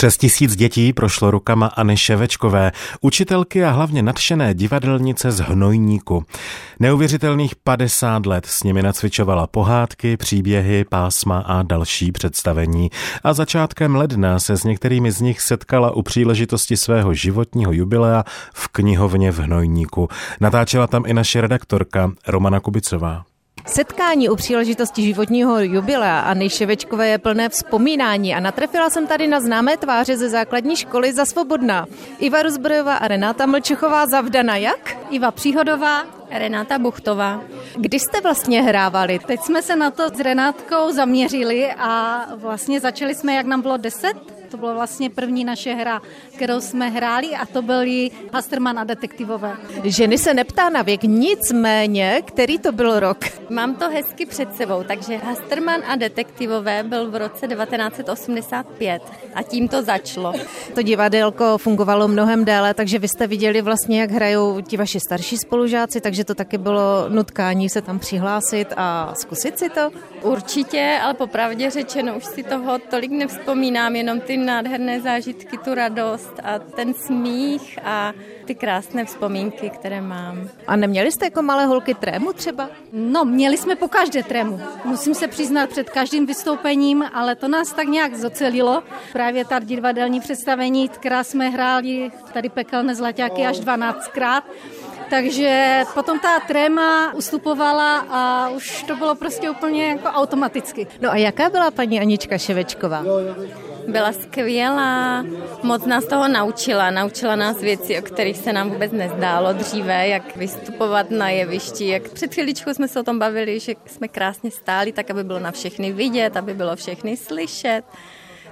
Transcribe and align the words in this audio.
Přes 0.00 0.16
tisíc 0.16 0.56
dětí 0.56 0.92
prošlo 0.92 1.30
rukama 1.30 1.66
Anny 1.66 1.96
Ševečkové, 1.96 2.72
učitelky 3.00 3.64
a 3.64 3.70
hlavně 3.70 4.02
nadšené 4.02 4.54
divadelnice 4.54 5.32
z 5.32 5.40
Hnojníku. 5.40 6.24
Neuvěřitelných 6.78 7.56
50 7.56 8.26
let 8.26 8.46
s 8.46 8.62
nimi 8.62 8.82
nacvičovala 8.82 9.46
pohádky, 9.46 10.16
příběhy, 10.16 10.84
pásma 10.84 11.38
a 11.38 11.62
další 11.62 12.12
představení. 12.12 12.90
A 13.24 13.32
začátkem 13.32 13.96
ledna 13.96 14.38
se 14.38 14.56
s 14.56 14.64
některými 14.64 15.12
z 15.12 15.20
nich 15.20 15.40
setkala 15.40 15.90
u 15.90 16.02
příležitosti 16.02 16.76
svého 16.76 17.14
životního 17.14 17.72
jubilea 17.72 18.24
v 18.54 18.68
knihovně 18.68 19.32
v 19.32 19.38
Hnojníku. 19.38 20.08
Natáčela 20.40 20.86
tam 20.86 21.02
i 21.06 21.14
naše 21.14 21.40
redaktorka 21.40 22.12
Romana 22.28 22.60
Kubicová. 22.60 23.24
Setkání 23.66 24.28
u 24.28 24.36
příležitosti 24.36 25.02
životního 25.02 25.60
jubilea 25.60 26.20
a 26.20 26.48
Ševečkové 26.48 27.08
je 27.08 27.18
plné 27.18 27.48
vzpomínání 27.48 28.34
a 28.34 28.40
natrefila 28.40 28.90
jsem 28.90 29.06
tady 29.06 29.26
na 29.26 29.40
známé 29.40 29.76
tváře 29.76 30.16
ze 30.16 30.28
základní 30.28 30.76
školy 30.76 31.12
za 31.12 31.24
Svobodná. 31.24 31.86
Iva 32.18 32.42
Rozbrojová 32.42 32.94
a 32.94 33.08
Renáta 33.08 33.46
Mlčechová 33.46 34.06
zavdana 34.06 34.56
jak? 34.56 34.96
Iva 35.10 35.30
Příhodová, 35.30 36.04
Renáta 36.30 36.78
Buchtová. 36.78 37.40
Kdy 37.76 37.98
jste 37.98 38.20
vlastně 38.20 38.62
hrávali? 38.62 39.18
Teď 39.18 39.40
jsme 39.40 39.62
se 39.62 39.76
na 39.76 39.90
to 39.90 40.08
s 40.08 40.20
Renátkou 40.20 40.92
zaměřili 40.92 41.72
a 41.78 42.26
vlastně 42.34 42.80
začali 42.80 43.14
jsme, 43.14 43.34
jak 43.34 43.46
nám 43.46 43.62
bylo 43.62 43.76
10 43.76 44.29
to 44.50 44.56
byla 44.56 44.74
vlastně 44.74 45.10
první 45.10 45.44
naše 45.44 45.74
hra, 45.74 46.02
kterou 46.36 46.60
jsme 46.60 46.88
hráli 46.88 47.28
a 47.28 47.46
to 47.46 47.62
byly 47.62 48.10
Hasterman 48.32 48.78
a 48.78 48.84
detektivové. 48.84 49.56
Ženy 49.84 50.18
se 50.18 50.34
neptá 50.34 50.68
na 50.68 50.82
věk, 50.82 51.02
nicméně, 51.02 52.22
který 52.24 52.58
to 52.58 52.72
byl 52.72 53.00
rok? 53.00 53.18
Mám 53.50 53.74
to 53.74 53.90
hezky 53.90 54.26
před 54.26 54.56
sebou, 54.56 54.82
takže 54.88 55.16
Hasterman 55.16 55.80
a 55.88 55.96
detektivové 55.96 56.82
byl 56.82 57.10
v 57.10 57.16
roce 57.16 57.48
1985 57.48 59.02
a 59.34 59.42
tím 59.42 59.68
to 59.68 59.82
začalo. 59.82 60.32
To 60.74 60.82
divadelko 60.82 61.58
fungovalo 61.58 62.08
mnohem 62.08 62.44
déle, 62.44 62.74
takže 62.74 62.98
vy 62.98 63.08
jste 63.08 63.26
viděli 63.26 63.62
vlastně, 63.62 64.00
jak 64.00 64.10
hrajou 64.10 64.60
ti 64.60 64.76
vaši 64.76 65.00
starší 65.00 65.36
spolužáci, 65.36 66.00
takže 66.00 66.24
to 66.24 66.34
taky 66.34 66.58
bylo 66.58 67.08
nutkání 67.08 67.68
se 67.68 67.82
tam 67.82 67.98
přihlásit 67.98 68.72
a 68.76 69.14
zkusit 69.14 69.58
si 69.58 69.70
to? 69.70 69.90
Určitě, 70.22 70.98
ale 71.02 71.14
popravdě 71.14 71.70
řečeno, 71.70 72.16
už 72.16 72.24
si 72.24 72.42
toho 72.42 72.78
tolik 72.78 73.10
nevzpomínám, 73.10 73.96
jenom 73.96 74.20
ty 74.20 74.36
nádherné 74.46 75.00
zážitky, 75.00 75.58
tu 75.58 75.74
radost 75.74 76.32
a 76.44 76.58
ten 76.58 76.94
smích 76.94 77.78
a 77.84 78.12
ty 78.44 78.54
krásné 78.54 79.04
vzpomínky, 79.04 79.70
které 79.70 80.00
mám. 80.00 80.48
A 80.66 80.76
neměli 80.76 81.12
jste 81.12 81.26
jako 81.26 81.42
malé 81.42 81.66
holky 81.66 81.94
trému 81.94 82.32
třeba? 82.32 82.68
No, 82.92 83.24
měli 83.24 83.56
jsme 83.56 83.76
po 83.76 83.88
každé 83.88 84.22
trému. 84.22 84.60
Musím 84.84 85.14
se 85.14 85.28
přiznat 85.28 85.70
před 85.70 85.90
každým 85.90 86.26
vystoupením, 86.26 87.04
ale 87.14 87.36
to 87.36 87.48
nás 87.48 87.72
tak 87.72 87.88
nějak 87.88 88.14
zocelilo. 88.14 88.82
Právě 89.12 89.44
ta 89.44 89.58
divadelní 89.58 90.20
představení, 90.20 90.88
která 90.88 91.24
jsme 91.24 91.48
hráli 91.48 92.10
tady 92.32 92.48
pekelné 92.48 92.94
zlaťáky 92.94 93.46
až 93.46 93.60
12krát, 93.60 94.42
takže 95.10 95.82
potom 95.94 96.18
ta 96.18 96.40
tréma 96.40 97.14
ustupovala 97.14 97.98
a 97.98 98.48
už 98.48 98.82
to 98.82 98.96
bylo 98.96 99.14
prostě 99.14 99.50
úplně 99.50 99.86
jako 99.86 100.08
automaticky. 100.08 100.86
No 101.00 101.10
a 101.10 101.16
jaká 101.16 101.50
byla 101.50 101.70
paní 101.70 102.00
Anička 102.00 102.38
Ševečková? 102.38 103.04
Byla 103.90 104.12
skvělá, 104.12 105.24
moc 105.62 105.86
nás 105.86 106.04
toho 106.04 106.28
naučila. 106.28 106.90
Naučila 106.90 107.36
nás 107.36 107.60
věci, 107.60 107.98
o 107.98 108.02
kterých 108.02 108.36
se 108.36 108.52
nám 108.52 108.70
vůbec 108.70 108.92
nezdálo 108.92 109.52
dříve, 109.52 110.08
jak 110.08 110.36
vystupovat 110.36 111.10
na 111.10 111.30
jevišti. 111.30 111.88
Jak 111.88 112.08
před 112.10 112.34
chvíličkou 112.34 112.74
jsme 112.74 112.88
se 112.88 113.00
o 113.00 113.02
tom 113.02 113.18
bavili, 113.18 113.60
že 113.60 113.74
jsme 113.86 114.08
krásně 114.08 114.50
stáli, 114.50 114.92
tak 114.92 115.10
aby 115.10 115.24
bylo 115.24 115.38
na 115.38 115.50
všechny 115.50 115.92
vidět, 115.92 116.36
aby 116.36 116.54
bylo 116.54 116.76
všechny 116.76 117.16
slyšet. 117.16 117.82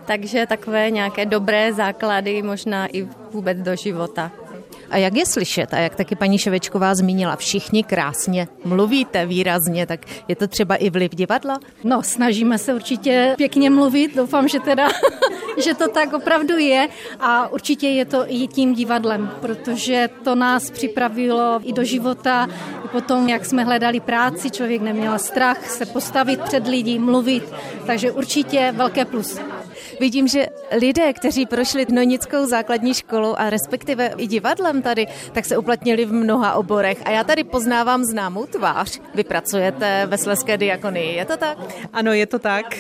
Takže 0.07 0.47
takové 0.47 0.91
nějaké 0.91 1.27
dobré 1.27 1.73
základy 1.73 2.43
možná 2.43 2.87
i 2.87 3.09
vůbec 3.31 3.59
do 3.59 3.77
života. 3.77 4.33
A 4.91 4.97
jak 4.97 5.17
je 5.17 5.27
slyšet, 5.27 5.75
a 5.75 5.79
jak 5.79 5.95
taky 5.95 6.17
paní 6.17 6.39
Ševečková 6.39 6.95
zmínila, 6.95 7.37
všichni 7.37 7.85
krásně 7.85 8.49
mluvíte 8.65 9.27
výrazně, 9.27 9.87
tak 9.87 10.01
je 10.29 10.37
to 10.37 10.47
třeba 10.47 10.77
i 10.77 10.91
vliv 10.91 11.15
divadla? 11.15 11.59
No, 11.85 12.03
snažíme 12.03 12.59
se 12.59 12.75
určitě 12.75 13.35
pěkně 13.37 13.71
mluvit, 13.71 14.17
doufám, 14.17 14.49
že 14.49 14.61
teda, 14.61 14.89
že 15.65 15.75
to 15.75 15.89
tak 15.89 16.13
opravdu 16.13 16.59
je 16.59 16.89
a 17.21 17.49
určitě 17.49 17.89
je 17.89 18.05
to 18.05 18.25
i 18.29 18.47
tím 18.47 18.75
divadlem, 18.75 19.31
protože 19.41 20.09
to 20.25 20.35
nás 20.35 20.71
připravilo 20.71 21.61
i 21.63 21.73
do 21.73 21.85
života, 21.85 22.49
i 22.85 22.89
potom, 22.89 23.29
jak 23.29 23.45
jsme 23.45 23.65
hledali 23.65 24.01
práci, 24.01 24.51
člověk 24.51 24.83
neměl 24.83 25.19
strach 25.19 25.71
se 25.71 25.87
postavit 25.87 26.41
před 26.41 26.67
lidi, 26.67 26.99
mluvit, 26.99 27.45
takže 27.87 28.13
určitě 28.13 28.75
velké 28.77 29.05
plus. 29.05 29.39
Vidím, 30.01 30.29
že 30.29 30.47
lidé, 30.81 31.13
kteří 31.13 31.47
prošli 31.47 31.87
Nonickou 31.93 32.47
základní 32.47 32.95
školu 32.95 33.41
a 33.41 33.51
respektive 33.51 34.15
i 34.17 34.27
divadlem 34.27 34.83
tady, 34.83 35.07
tak 35.33 35.45
se 35.45 35.59
uplatnili 35.59 36.05
v 36.05 36.13
mnoha 36.13 36.55
oborech. 36.55 36.99
A 37.05 37.11
já 37.11 37.25
tady 37.25 37.45
poznávám 37.45 38.05
známou 38.05 38.47
tvář. 38.47 39.01
Vy 39.15 39.25
pracujete 39.25 40.07
ve 40.07 40.19
Sleské 40.19 40.59
diakonii, 40.59 41.17
je 41.17 41.25
to 41.25 41.37
tak? 41.37 41.59
Ano, 41.93 42.13
je 42.13 42.27
to 42.27 42.39
tak. 42.39 42.77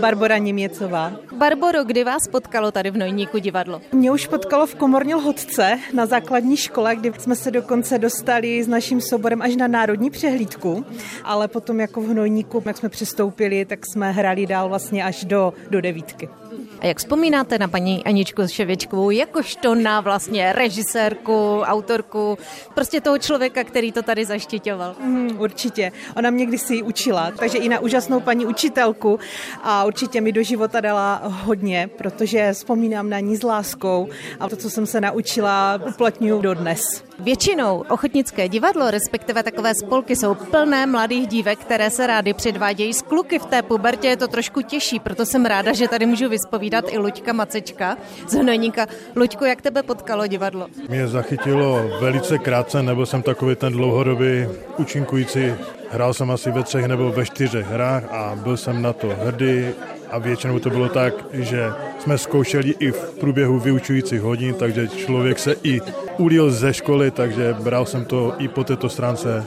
Barbora 0.00 0.38
Něměcová. 0.38 1.12
Barboro, 1.36 1.84
kdy 1.84 2.04
vás 2.04 2.28
potkalo 2.28 2.70
tady 2.72 2.90
v 2.90 2.96
Nojníku 2.96 3.38
divadlo? 3.38 3.80
Mě 3.92 4.10
už 4.10 4.26
potkalo 4.26 4.66
v 4.66 4.74
Komorní 4.74 5.14
Lhotce 5.14 5.78
na 5.92 6.06
základní 6.06 6.56
škole, 6.56 6.96
kdy 6.96 7.12
jsme 7.18 7.36
se 7.36 7.50
dokonce 7.50 7.98
dostali 7.98 8.64
s 8.64 8.68
naším 8.68 9.00
soborem 9.00 9.42
až 9.42 9.56
na 9.56 9.68
národní 9.68 10.10
přehlídku, 10.10 10.84
ale 11.24 11.48
potom 11.48 11.80
jako 11.80 12.00
v 12.00 12.08
Hnojníku, 12.08 12.62
jak 12.66 12.76
jsme 12.76 12.88
přistoupili, 12.88 13.64
tak 13.64 13.86
jsme 13.86 14.12
hrali 14.12 14.46
dál 14.46 14.68
vlastně 14.68 15.04
až 15.04 15.24
do, 15.24 15.52
do 15.70 15.80
devítky. 15.80 16.21
mycket. 16.22 16.41
A 16.80 16.86
jak 16.86 16.98
vzpomínáte 16.98 17.58
na 17.58 17.68
paní 17.68 18.04
Aničku 18.04 18.42
Ševěčkovou, 18.46 19.10
jakožto 19.10 19.74
na 19.74 20.00
vlastně 20.00 20.52
režisérku, 20.52 21.60
autorku, 21.60 22.38
prostě 22.74 23.00
toho 23.00 23.18
člověka, 23.18 23.64
který 23.64 23.92
to 23.92 24.02
tady 24.02 24.24
zaštiťoval? 24.24 24.94
Mm, 25.00 25.40
určitě. 25.40 25.92
Ona 26.16 26.30
mě 26.30 26.46
kdysi 26.46 26.82
učila, 26.82 27.30
takže 27.38 27.58
i 27.58 27.68
na 27.68 27.80
úžasnou 27.80 28.20
paní 28.20 28.46
učitelku 28.46 29.18
a 29.62 29.84
určitě 29.84 30.20
mi 30.20 30.32
do 30.32 30.42
života 30.42 30.80
dala 30.80 31.22
hodně, 31.24 31.90
protože 31.98 32.52
vzpomínám 32.52 33.10
na 33.10 33.20
ní 33.20 33.36
s 33.36 33.42
láskou 33.42 34.08
a 34.40 34.48
to, 34.48 34.56
co 34.56 34.70
jsem 34.70 34.86
se 34.86 35.00
naučila, 35.00 35.80
uplatňuji 35.88 36.42
dodnes. 36.42 36.80
Většinou 37.18 37.84
ochotnické 37.88 38.48
divadlo, 38.48 38.90
respektive 38.90 39.42
takové 39.42 39.74
spolky, 39.74 40.16
jsou 40.16 40.34
plné 40.34 40.86
mladých 40.86 41.26
dívek, 41.26 41.58
které 41.58 41.90
se 41.90 42.06
rády 42.06 42.34
předvádějí. 42.34 42.94
S 42.94 43.02
kluky 43.02 43.38
v 43.38 43.46
té 43.46 43.62
pubertě 43.62 44.08
je 44.08 44.16
to 44.16 44.28
trošku 44.28 44.62
těžší, 44.62 45.00
proto 45.00 45.26
jsem 45.26 45.44
ráda, 45.44 45.72
že 45.72 45.88
tady 45.88 46.06
můžu 46.06 46.28
vyspovídat 46.42 46.84
i 46.92 46.98
Luďka 46.98 47.32
Macečka 47.32 47.96
z 48.28 48.34
Hnojníka. 48.34 48.86
Luďku, 49.16 49.44
jak 49.44 49.62
tebe 49.62 49.82
potkalo 49.82 50.26
divadlo? 50.26 50.66
Mě 50.88 51.08
zachytilo 51.08 51.90
velice 52.00 52.38
krátce, 52.38 52.82
nebo 52.82 53.06
jsem 53.06 53.22
takový 53.22 53.54
ten 53.56 53.72
dlouhodobý 53.72 54.48
účinkující. 54.76 55.54
Hrál 55.90 56.14
jsem 56.14 56.30
asi 56.30 56.50
ve 56.50 56.62
třech 56.62 56.84
nebo 56.84 57.12
ve 57.12 57.26
čtyřech 57.26 57.66
hrách 57.66 58.04
a 58.10 58.38
byl 58.42 58.56
jsem 58.56 58.82
na 58.82 58.92
to 58.92 59.08
hrdý 59.22 59.70
a 60.10 60.18
většinou 60.18 60.58
to 60.58 60.70
bylo 60.70 60.88
tak, 60.88 61.14
že 61.32 61.70
jsme 61.98 62.18
zkoušeli 62.18 62.74
i 62.78 62.90
v 62.90 63.10
průběhu 63.20 63.58
vyučujících 63.58 64.20
hodin, 64.20 64.54
takže 64.54 64.88
člověk 64.88 65.38
se 65.38 65.54
i 65.62 65.80
ulil 66.18 66.50
ze 66.50 66.74
školy, 66.74 67.10
takže 67.10 67.54
bral 67.62 67.86
jsem 67.86 68.04
to 68.04 68.34
i 68.38 68.48
po 68.48 68.64
této 68.64 68.88
stránce 68.88 69.44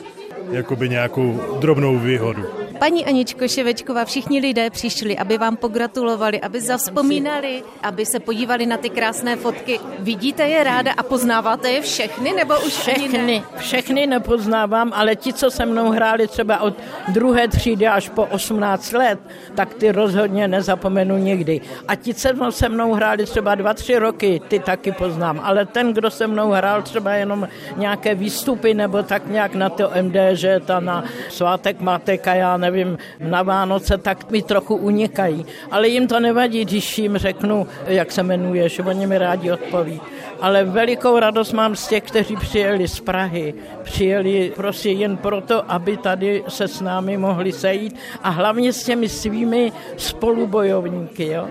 jakoby 0.52 0.90
nějakou 0.90 1.40
drobnou 1.60 2.00
výhodu. 2.00 2.65
Paní 2.80 3.06
Aničko 3.06 3.48
Ševečková, 3.48 4.06
všichni 4.06 4.40
lidé 4.40 4.70
přišli, 4.70 5.18
aby 5.18 5.38
vám 5.38 5.58
pogratulovali, 5.58 6.42
aby 6.42 6.62
zavzpomínali, 6.62 7.64
aby 7.84 8.06
se 8.06 8.20
podívali 8.20 8.66
na 8.66 8.78
ty 8.78 8.90
krásné 8.90 9.36
fotky. 9.36 9.80
Vidíte 10.00 10.44
je 10.44 10.64
ráda 10.64 10.92
a 10.98 11.04
poznáváte 11.04 11.70
je 11.72 11.82
všechny, 11.82 12.34
nebo 12.34 12.54
už 12.68 12.74
všechny? 12.74 13.18
Ne? 13.18 13.44
Všechny 13.58 14.08
nepoznávám, 14.08 14.92
ale 14.96 15.16
ti, 15.16 15.34
co 15.34 15.52
se 15.52 15.66
mnou 15.66 15.92
hráli 15.92 16.28
třeba 16.28 16.62
od 16.62 16.74
druhé 17.08 17.48
třídy 17.48 17.88
až 17.88 18.10
po 18.10 18.26
18 18.26 18.92
let, 18.92 19.20
tak 19.56 19.74
ty 19.74 19.92
rozhodně 19.92 20.48
nezapomenu 20.48 21.18
nikdy. 21.18 21.62
A 21.88 21.96
ti, 21.96 22.14
co 22.14 22.52
se 22.52 22.70
mnou 22.70 22.94
hráli 22.94 23.26
třeba 23.26 23.56
dva, 23.56 23.74
tři 23.74 23.98
roky, 23.98 24.42
ty 24.48 24.60
taky 24.60 24.92
poznám. 24.92 25.40
Ale 25.44 25.66
ten, 25.66 25.94
kdo 25.94 26.12
se 26.12 26.28
mnou 26.28 26.52
hrál 26.52 26.82
třeba 26.82 27.14
jenom 27.14 27.48
nějaké 27.78 28.16
výstupy 28.16 28.74
nebo 28.74 29.04
tak 29.04 29.28
nějak 29.28 29.56
na 29.56 29.70
to 29.70 29.92
MD, 30.02 30.16
že 30.34 30.60
ta 30.66 30.80
na 30.80 31.04
svátek 31.30 31.80
Mateka, 31.80 32.34
já 32.34 32.58
nevím, 32.66 32.98
na 33.20 33.44
Vánoce, 33.44 33.98
tak 33.98 34.32
mi 34.32 34.42
trochu 34.42 34.76
unikají. 34.76 35.46
Ale 35.72 35.88
jim 35.88 36.08
to 36.08 36.20
nevadí, 36.20 36.66
když 36.66 36.98
jim 36.98 37.18
řeknu, 37.18 37.68
jak 37.88 38.12
se 38.12 38.22
jmenuješ, 38.22 38.80
oni 38.80 39.08
mi 39.08 39.18
rádi 39.18 39.52
odpoví. 39.52 40.02
Ale 40.42 40.64
velikou 40.64 41.20
radost 41.20 41.54
mám 41.54 41.76
z 41.76 41.88
těch, 41.88 42.04
kteří 42.04 42.36
přijeli 42.36 42.88
z 42.88 43.00
Prahy. 43.00 43.54
Přijeli 43.84 44.52
prostě 44.56 44.90
jen 44.90 45.18
proto, 45.18 45.72
aby 45.72 45.98
tady 45.98 46.44
se 46.48 46.68
s 46.68 46.82
námi 46.82 47.18
mohli 47.18 47.52
sejít 47.52 47.96
a 48.24 48.30
hlavně 48.30 48.74
s 48.74 48.84
těmi 48.84 49.10
svými 49.10 49.72
spolubojovníky. 49.98 51.28
Jo? 51.28 51.48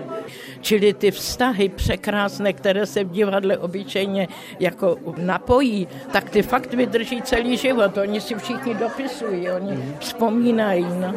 Čili 0.65 0.93
ty 0.93 1.11
vztahy 1.11 1.69
překrásné, 1.69 2.53
které 2.53 2.85
se 2.85 3.03
v 3.03 3.11
divadle 3.11 3.57
obyčejně 3.57 4.27
jako 4.59 4.97
napojí, 5.17 5.87
tak 6.11 6.29
ty 6.29 6.41
fakt 6.41 6.73
vydrží 6.73 7.21
celý 7.21 7.57
život. 7.57 7.97
Oni 7.97 8.21
si 8.21 8.35
všichni 8.35 8.73
dopisují, 8.75 9.49
oni 9.49 9.77
vzpomínají. 9.99 10.85
No. 10.99 11.13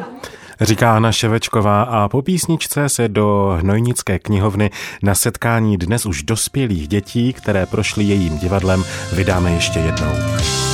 Říká 0.61 0.95
Anna 0.95 1.11
Ševečková 1.11 1.83
a 1.83 2.07
po 2.07 2.21
písničce 2.21 2.89
se 2.89 3.07
do 3.07 3.57
Hnojnické 3.61 4.19
knihovny 4.19 4.71
na 5.03 5.15
setkání 5.15 5.77
dnes 5.77 6.05
už 6.05 6.23
dospělých 6.23 6.87
dětí, 6.87 7.33
které 7.33 7.65
prošly 7.65 8.03
jejím 8.03 8.37
divadlem, 8.37 8.83
vydáme 9.13 9.51
ještě 9.51 9.79
jednou. 9.79 10.68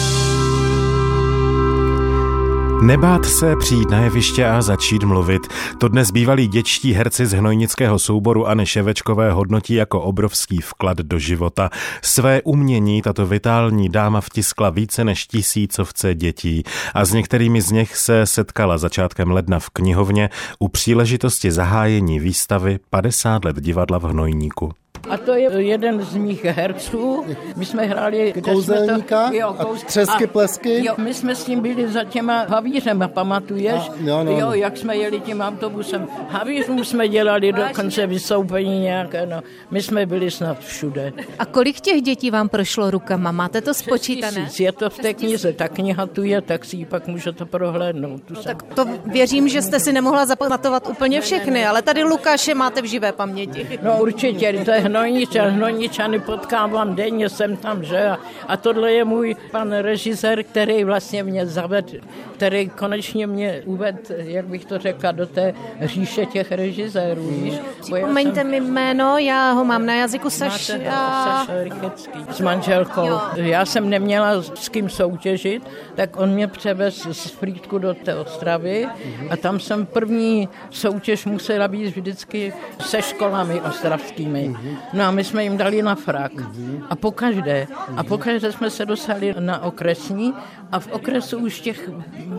Nebát 2.82 3.26
se 3.26 3.56
přijít 3.60 3.90
na 3.90 4.00
jeviště 4.00 4.48
a 4.48 4.62
začít 4.62 5.04
mluvit. 5.04 5.42
To 5.78 5.88
dnes 5.88 6.12
bývalí 6.12 6.48
děčtí 6.48 6.94
herci 6.94 7.26
z 7.26 7.34
hnojnického 7.34 8.00
souboru 8.00 8.48
Anny 8.48 8.66
Ševečkové 8.66 9.32
hodnotí 9.32 9.74
jako 9.74 10.02
obrovský 10.02 10.58
vklad 10.58 10.98
do 10.98 11.20
života. 11.20 11.70
Své 12.02 12.42
umění 12.42 13.02
tato 13.02 13.26
vitální 13.26 13.90
dáma 13.90 14.22
vtiskla 14.22 14.70
více 14.70 15.04
než 15.04 15.28
tisícovce 15.28 16.16
dětí 16.16 16.64
a 16.94 17.06
s 17.06 17.14
některými 17.14 17.62
z 17.62 17.72
nich 17.72 17.98
se 17.98 18.26
setkala 18.26 18.78
začátkem 18.78 19.32
ledna 19.32 19.60
v 19.60 19.70
knihovně 19.70 20.30
u 20.60 20.68
příležitosti 20.68 21.52
zahájení 21.52 22.20
výstavy 22.20 22.80
50 22.90 23.46
let 23.46 23.62
divadla 23.62 23.98
v 23.98 24.04
Hnojníku. 24.04 24.85
A 25.10 25.18
to 25.18 25.34
je 25.34 25.50
jeden 25.62 26.02
z 26.02 26.16
mých 26.16 26.46
herců. 26.46 27.26
My 27.56 27.66
jsme 27.66 27.86
hráli... 27.86 28.34
Kouzelníka? 28.44 29.28
Jsme 29.28 29.32
to, 29.32 29.42
jo, 29.42 29.56
kouz... 29.60 29.84
a 29.84 29.86
třesky, 29.86 30.28
plesky? 30.28 30.86
Jo, 30.86 30.94
my 30.98 31.14
jsme 31.14 31.36
s 31.36 31.48
ním 31.48 31.62
byli 31.62 31.88
za 31.88 32.04
těma 32.04 32.46
havířem, 32.50 33.04
pamatuješ? 33.14 33.90
A, 33.90 33.94
jo, 34.00 34.24
no, 34.24 34.32
jo, 34.32 34.52
jak 34.52 34.78
jsme 34.78 34.98
jeli 34.98 35.20
tím 35.20 35.42
autobusem. 35.42 36.08
Havířům 36.30 36.86
jsme 36.86 37.08
dělali 37.08 37.52
dokonce 37.52 38.08
vystoupení 38.08 38.80
nějaké, 38.80 39.26
no. 39.26 39.42
My 39.72 39.82
jsme 39.82 40.06
byli 40.06 40.32
snad 40.32 40.60
všude. 40.60 41.14
A 41.40 41.46
kolik 41.46 41.80
těch 41.80 42.02
dětí 42.02 42.32
vám 42.32 42.50
prošlo 42.50 42.92
rukama? 42.92 43.32
Máte 43.32 43.62
to 43.62 43.74
spočítané? 43.74 44.50
Je 44.60 44.72
to 44.72 44.90
v 44.90 45.00
té 45.00 45.14
knize, 45.14 45.54
ta 45.54 45.68
kniha 45.68 46.06
tu 46.06 46.24
je, 46.24 46.42
tak 46.42 46.66
si 46.66 46.78
ji 46.78 46.86
pak 46.86 47.08
můžete 47.08 47.46
prohlédnout. 47.46 48.24
Tu 48.24 48.34
no, 48.34 48.44
tak 48.44 48.64
to 48.64 48.86
věřím, 49.06 49.48
že 49.48 49.62
jste 49.62 49.80
si 49.80 49.94
nemohla 49.94 50.26
zapamatovat 50.26 50.88
úplně 50.90 51.22
všechny, 51.22 51.66
ale 51.66 51.82
tady 51.82 52.04
Lukáše 52.04 52.54
máte 52.56 52.82
v 52.82 52.86
živé 52.86 53.12
paměti. 53.12 53.80
No 53.82 53.98
určitě, 54.02 54.62
to 54.66 54.72
je 54.72 54.80
Hnojničan, 54.96 55.50
Hnojničany 55.50 56.20
potkávám 56.20 56.96
denně, 56.96 57.30
jsem 57.30 57.58
tam, 57.58 57.84
že? 57.84 58.08
A, 58.08 58.18
a 58.48 58.58
tohle 58.58 58.92
je 58.92 59.06
můj 59.06 59.36
pan 59.52 59.72
režisér, 59.72 60.44
který 60.44 60.84
vlastně 60.84 61.24
mě 61.24 61.46
zavedl, 61.46 61.98
který 62.36 62.70
konečně 62.70 63.28
mě 63.28 63.62
uvedl, 63.66 64.00
jak 64.18 64.46
bych 64.46 64.66
to 64.66 64.78
řekla, 64.78 65.12
do 65.12 65.26
té 65.26 65.54
říše 65.82 66.26
těch 66.26 66.52
režisérů, 66.52 67.28
víš? 67.28 67.54
Připomeňte 67.82 68.36
jsem... 68.36 68.52
mi 68.52 68.60
jméno, 68.60 69.18
já 69.18 69.52
ho 69.52 69.66
mám 69.66 69.86
na 69.86 69.96
jazyku 69.96 70.30
Saša. 70.30 70.74
Saša 70.74 71.48
s 72.30 72.42
manželkou. 72.42 73.06
Jo. 73.06 73.22
Já 73.36 73.66
jsem 73.66 73.90
neměla 73.90 74.42
s 74.42 74.70
kým 74.70 74.90
soutěžit, 74.90 75.64
tak 75.96 76.20
on 76.20 76.30
mě 76.30 76.48
převez 76.48 77.08
z 77.12 77.30
Frýdku 77.30 77.78
do 77.78 77.94
té 77.94 78.16
Ostravy 78.16 78.88
a 79.30 79.38
tam 79.38 79.60
jsem 79.60 79.86
první 79.86 80.50
soutěž 80.70 81.26
musela 81.26 81.68
být 81.68 81.96
vždycky 81.96 82.54
se 82.80 83.02
školami 83.02 83.62
ostravskými. 83.62 84.56
No 84.94 85.04
a 85.04 85.12
my 85.12 85.24
jsme 85.24 85.44
jim 85.44 85.58
dali 85.58 85.82
na 85.82 85.96
frak. 85.96 86.32
A 86.90 86.96
pokaždé. 86.96 87.68
A 87.98 88.04
pokaždé 88.04 88.52
jsme 88.52 88.70
se 88.70 88.86
dostali 88.86 89.36
na 89.40 89.64
okresní 89.64 90.34
a 90.72 90.80
v 90.80 90.88
okresu 90.92 91.38
už 91.38 91.60
těch 91.60 91.90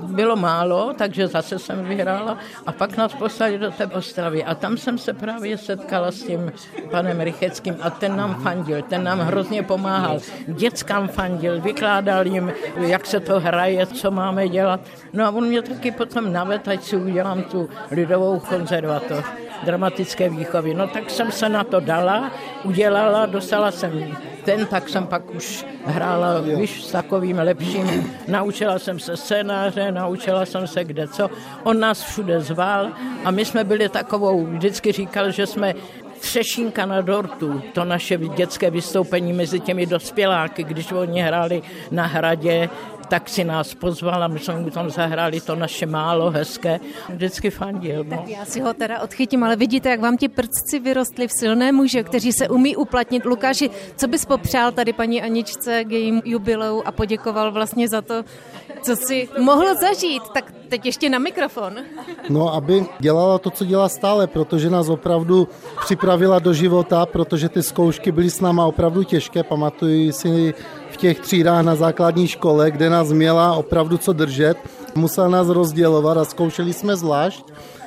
bylo 0.07 0.37
málo, 0.37 0.95
takže 0.99 1.27
zase 1.27 1.59
jsem 1.59 1.85
vyhrála 1.85 2.39
a 2.67 2.73
pak 2.73 2.97
nás 2.97 3.15
poslali 3.15 3.59
do 3.59 3.71
té 3.71 3.87
Ostravy. 3.87 4.45
A 4.45 4.55
tam 4.55 4.77
jsem 4.77 4.99
se 4.99 5.13
právě 5.13 5.59
setkala 5.59 6.11
s 6.11 6.23
tím 6.23 6.53
panem 6.91 7.21
Rycheckým 7.21 7.77
a 7.81 7.91
ten 7.91 8.17
nám 8.17 8.35
fandil, 8.35 8.83
ten 8.83 9.05
nám 9.05 9.21
hrozně 9.21 9.63
pomáhal. 9.63 10.19
Dětskám 10.47 11.09
fandil, 11.09 11.61
vykládal 11.61 12.27
jim, 12.27 12.53
jak 12.77 13.07
se 13.07 13.21
to 13.21 13.41
hraje, 13.41 13.87
co 13.87 14.11
máme 14.11 14.49
dělat. 14.49 14.81
No 15.13 15.25
a 15.25 15.31
on 15.31 15.47
mě 15.47 15.63
taky 15.63 15.91
potom 15.91 16.33
navet, 16.33 16.69
ať 16.69 16.83
si 16.83 16.97
udělám 16.97 17.43
tu 17.43 17.69
lidovou 17.91 18.39
konzervatoř 18.41 19.25
dramatické 19.65 20.29
výchovy. 20.29 20.75
No 20.75 20.89
tak 20.89 21.11
jsem 21.11 21.33
se 21.33 21.49
na 21.49 21.65
to 21.65 21.81
dala, 21.81 22.31
udělala, 22.65 23.27
dostala 23.27 23.71
jsem 23.71 24.17
ten, 24.45 24.67
tak 24.67 24.89
jsem 24.89 25.07
pak 25.07 25.35
už 25.35 25.67
hrála, 25.85 26.41
víš, 26.41 26.85
s 26.85 26.93
takovým 26.93 27.39
lepším. 27.39 28.13
Naučila 28.29 28.79
jsem 28.79 28.99
se 28.99 29.17
scénáře, 29.17 29.93
naučila 29.93 30.47
jsem 30.47 30.67
se 30.67 30.85
kde 30.85 31.09
co. 31.09 31.31
On 31.63 31.81
nás 31.81 32.03
všude 32.03 32.41
zval 32.41 32.91
a 33.25 33.31
my 33.31 33.45
jsme 33.45 33.65
byli 33.65 33.89
takovou, 33.89 34.47
vždycky 34.47 34.93
říkal, 34.93 35.31
že 35.31 35.47
jsme 35.47 35.75
Třešínka 36.21 36.87
na 36.87 37.01
dortu, 37.01 37.63
to 37.73 37.85
naše 37.85 38.19
dětské 38.19 38.71
vystoupení 38.71 39.33
mezi 39.33 39.61
těmi 39.61 39.87
dospěláky, 39.87 40.65
když 40.65 40.93
oni 40.93 41.23
hráli 41.23 41.63
na 41.91 42.07
hradě, 42.07 42.69
tak 43.09 43.29
si 43.29 43.45
nás 43.45 43.75
pozval 43.75 44.25
a 44.25 44.29
my 44.29 44.39
jsme 44.39 44.61
mu 44.61 44.71
tam 44.71 44.91
zahráli 44.91 45.41
to 45.41 45.55
naše 45.55 45.87
málo 45.87 46.31
hezké. 46.31 46.81
Vždycky 47.09 47.51
fandil. 47.51 48.05
No. 48.05 48.17
Tak 48.17 48.29
já 48.29 48.45
si 48.45 48.61
ho 48.61 48.75
teda 48.75 49.01
odchytím, 49.01 49.45
ale 49.45 49.57
vidíte, 49.57 49.89
jak 49.89 50.01
vám 50.01 50.17
ti 50.17 50.29
prcci 50.29 50.79
vyrostli 50.79 51.29
v 51.29 51.33
silné 51.39 51.73
muže, 51.73 52.03
kteří 52.03 52.33
se 52.33 52.49
umí 52.49 52.77
uplatnit. 52.77 53.25
Lukáši, 53.25 53.71
co 53.97 54.09
bys 54.09 54.25
popřál 54.25 54.73
tady 54.73 54.93
paní 54.93 55.23
Aničce 55.23 55.85
k 55.85 55.91
jejím 55.91 56.23
jubileu 56.25 56.83
a 56.85 56.93
poděkoval 56.93 57.53
vlastně 57.53 57.89
za 57.89 58.03
to, 58.03 58.25
co 58.83 58.97
si 58.97 59.29
mohl 59.41 59.67
zažít, 59.81 60.23
tak 60.35 60.53
teď 60.69 60.87
ještě 60.87 61.09
na 61.09 61.19
mikrofon. 61.19 61.75
No, 62.29 62.55
aby 62.55 62.87
dělala 62.99 63.39
to, 63.39 63.51
co 63.51 63.65
dělá 63.65 63.89
stále, 63.89 64.27
protože 64.27 64.71
nás 64.71 64.89
opravdu 64.89 65.49
připravila 65.85 66.39
do 66.39 66.53
života, 66.53 67.07
protože 67.07 67.49
ty 67.49 67.63
zkoušky 67.63 68.13
byly 68.13 68.31
s 68.31 68.41
náma 68.41 68.67
opravdu 68.67 69.03
těžké. 69.03 69.43
Pamatuju 69.43 70.13
si 70.13 70.55
těch 70.97 71.21
třídách 71.21 71.65
na 71.65 71.75
základní 71.75 72.29
škole, 72.29 72.71
kde 72.71 72.91
nás 72.91 73.13
měla 73.13 73.53
opravdu 73.53 73.99
co 73.99 74.13
držet. 74.13 74.57
Musela 74.95 75.29
nás 75.29 75.49
rozdělovat 75.49 76.19
a 76.19 76.25
zkoušeli 76.25 76.73
jsme 76.73 76.97
zvlášť, 76.97 77.45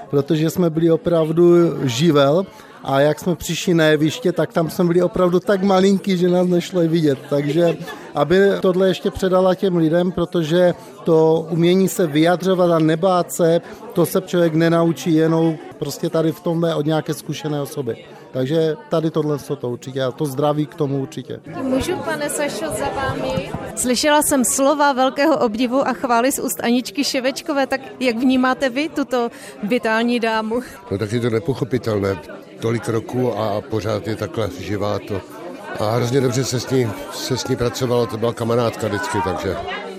protože 0.09 0.49
jsme 0.49 0.69
byli 0.69 0.91
opravdu 0.91 1.45
živel 1.83 2.45
a 2.83 2.99
jak 2.99 3.19
jsme 3.19 3.35
přišli 3.35 3.73
na 3.73 3.85
jeviště, 3.85 4.31
tak 4.31 4.53
tam 4.53 4.69
jsme 4.69 4.85
byli 4.85 5.01
opravdu 5.01 5.39
tak 5.39 5.63
malinký, 5.63 6.17
že 6.17 6.29
nás 6.29 6.47
nešlo 6.47 6.81
vidět. 6.81 7.19
Takže 7.29 7.77
aby 8.19 8.39
tohle 8.61 8.87
ještě 8.87 9.11
předala 9.11 9.55
těm 9.55 9.77
lidem, 9.77 10.11
protože 10.11 10.73
to 11.03 11.47
umění 11.49 11.87
se 11.87 12.07
vyjadřovat 12.07 12.71
a 12.71 12.79
nebát 12.79 13.31
se, 13.31 13.61
to 13.93 14.05
se 14.05 14.21
člověk 14.21 14.53
nenaučí 14.53 15.13
jenom 15.15 15.57
prostě 15.79 16.09
tady 16.09 16.31
v 16.31 16.39
tomhle 16.39 16.75
od 16.75 16.85
nějaké 16.85 17.13
zkušené 17.13 17.61
osoby. 17.61 18.05
Takže 18.31 18.75
tady 18.89 19.11
tohle 19.11 19.37
to 19.59 19.69
určitě 19.69 20.03
a 20.03 20.11
to 20.11 20.25
zdraví 20.25 20.65
k 20.65 20.75
tomu 20.75 21.01
určitě. 21.01 21.39
Můžu, 21.61 21.95
pane 21.95 22.29
Sašo, 22.29 22.65
za 22.65 22.89
vámi? 22.95 23.51
Slyšela 23.75 24.21
jsem 24.21 24.45
slova 24.45 24.93
velkého 24.93 25.37
obdivu 25.37 25.87
a 25.87 25.93
chvály 25.93 26.31
z 26.31 26.39
úst 26.39 26.59
Aničky 26.63 27.03
Ševečkové, 27.03 27.67
tak 27.67 27.81
jak 27.99 28.15
vnímáte 28.15 28.69
vy 28.69 28.89
tuto 28.89 29.29
vitální 29.63 30.19
dámu? 30.19 30.59
No 30.91 30.97
tak 30.97 31.11
je 31.11 31.19
to 31.19 31.29
nepochopitelné. 31.29 32.17
Tolik 32.59 32.89
roku 32.89 33.33
a 33.33 33.61
pořád 33.61 34.07
je 34.07 34.15
takhle 34.15 34.49
živá 34.59 34.99
to. 34.99 35.38
A 35.79 35.91
hrozně 35.91 36.21
dobře 36.21 36.43
se 36.43 36.59
s 36.59 36.69
ní, 36.69 36.91
se 37.13 37.37
s 37.37 37.47
ní 37.47 37.55
pracovalo, 37.55 38.05
to 38.05 38.17
byla 38.17 38.33
kamarádka 38.33 38.87
vždycky, 38.87 39.17
takže 39.23 39.57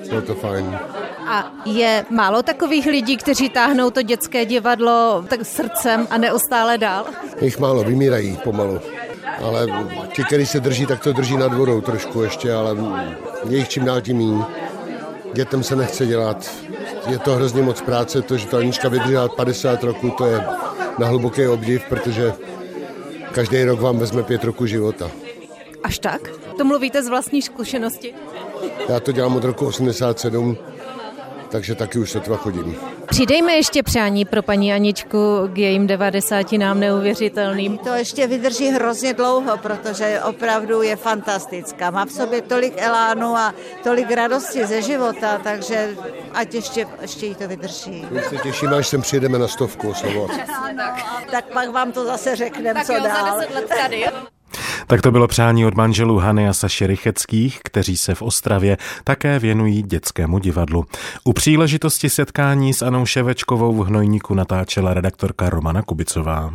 bylo 0.09 0.23
to 0.23 0.35
fajn. 0.35 0.79
A 1.29 1.53
je 1.65 2.05
málo 2.11 2.43
takových 2.43 2.87
lidí, 2.87 3.17
kteří 3.17 3.49
táhnou 3.49 3.91
to 3.91 4.03
dětské 4.03 4.45
divadlo 4.45 5.25
tak 5.29 5.45
srdcem 5.45 6.07
a 6.11 6.19
neustále 6.19 6.79
dál? 6.79 7.05
Jich 7.41 7.59
málo, 7.59 7.85
vymírají 7.85 8.39
pomalu. 8.45 8.81
Ale 9.45 9.67
ti, 10.13 10.25
kteří 10.25 10.47
se 10.47 10.61
drží, 10.61 10.87
tak 10.87 11.01
to 11.01 11.13
drží 11.13 11.37
nad 11.37 11.55
vodou 11.55 11.81
trošku 11.81 12.23
ještě, 12.23 12.53
ale 12.53 12.77
je 13.49 13.59
jich 13.59 13.69
čím 13.69 13.85
dál 13.85 14.01
tím 14.01 14.17
míň. 14.17 14.45
Dětem 15.33 15.63
se 15.63 15.77
nechce 15.77 16.07
dělat. 16.07 16.51
Je 17.07 17.19
to 17.19 17.35
hrozně 17.35 17.63
moc 17.63 17.81
práce, 17.81 18.23
to, 18.23 18.37
že 18.37 18.47
to 18.47 18.57
Anička 18.57 18.89
vydržela 18.89 19.29
50 19.29 19.85
roků, 19.85 20.11
to 20.11 20.27
je 20.27 20.45
na 20.99 21.07
hluboký 21.07 21.47
obdiv, 21.47 21.83
protože 21.89 22.33
každý 23.33 23.65
rok 23.65 23.81
vám 23.81 23.99
vezme 23.99 24.23
pět 24.23 24.45
roku 24.45 24.67
života. 24.67 25.11
Až 25.83 25.99
tak? 25.99 26.21
To 26.59 26.65
mluvíte 26.65 27.03
z 27.03 27.09
vlastní 27.09 27.43
zkušenosti? 27.43 28.15
Já 28.89 29.01
to 29.01 29.13
dělám 29.13 29.37
od 29.37 29.45
roku 29.45 29.67
87, 29.67 30.57
takže 31.51 31.75
taky 31.75 31.99
už 31.99 32.11
sotva 32.11 32.37
chodím. 32.37 32.77
Přidejme 33.07 33.53
ještě 33.53 33.83
přání 33.83 34.25
pro 34.25 34.43
paní 34.43 34.73
Aničku 34.73 35.49
k 35.53 35.59
jejím 35.59 35.87
90 35.87 36.53
nám 36.53 36.81
neuvěřitelným. 36.81 37.79
To 37.79 37.95
ještě 37.95 38.27
vydrží 38.27 38.69
hrozně 38.69 39.15
dlouho, 39.15 39.59
protože 39.59 40.21
opravdu 40.29 40.83
je 40.83 40.97
fantastická. 40.97 41.91
Má 41.91 42.05
v 42.05 42.11
sobě 42.11 42.43
tolik 42.43 42.75
elánu 42.77 43.37
a 43.37 43.55
tolik 43.83 44.11
radosti 44.11 44.67
ze 44.67 44.83
života, 44.83 45.41
takže 45.45 45.97
ať 46.35 46.55
ještě, 46.55 46.87
ještě 47.01 47.27
jí 47.27 47.35
to 47.35 47.49
vydrží. 47.49 48.07
My 48.11 48.23
se 48.23 48.37
těšíme, 48.37 48.77
až 48.77 48.89
sem 48.89 49.03
přijedeme 49.03 49.39
na 49.39 49.49
stovku 49.49 49.91
oslavovat. 49.91 50.31
tak 51.31 51.45
pak 51.53 51.69
vám 51.69 51.93
to 51.93 52.05
zase 52.05 52.37
řekneme, 52.37 52.85
co 52.85 52.93
jo, 52.93 53.01
dál. 53.03 53.27
Za 53.27 53.41
10 53.41 53.55
let 53.55 53.69
tady. 53.83 54.07
Tak 54.91 55.03
to 55.03 55.11
bylo 55.11 55.29
přání 55.29 55.67
od 55.67 55.75
manželů 55.75 56.19
Hany 56.19 56.49
a 56.49 56.53
Saši 56.53 56.87
Rycheckých, 56.87 57.61
kteří 57.65 57.97
se 57.97 58.15
v 58.15 58.23
Ostravě 58.23 58.77
také 59.05 59.39
věnují 59.39 59.83
dětskému 59.83 60.39
divadlu. 60.39 60.87
U 61.25 61.33
příležitosti 61.33 62.11
setkání 62.11 62.75
s 62.75 62.83
Anou 62.83 63.07
Ševečkovou 63.07 63.73
v 63.75 63.87
Hnojníku 63.87 64.35
natáčela 64.35 64.95
redaktorka 64.95 65.51
Romana 65.51 65.83
Kubicová. 65.83 66.55